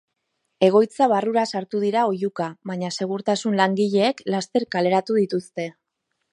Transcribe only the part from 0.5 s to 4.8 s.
Egoitza barrura sartu dira oihuka, baina segurtasun langileek laster